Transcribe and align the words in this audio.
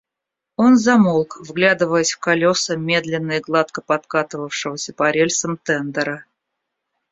Он 0.55 0.77
замолк, 0.79 1.37
вглядываясь 1.47 2.11
в 2.13 2.17
колеса 2.17 2.75
медленно 2.75 3.33
и 3.33 3.39
гладко 3.39 3.83
подкатывавшегося 3.83 4.93
по 4.95 5.11
рельсам 5.11 5.57
тендера. 5.57 6.25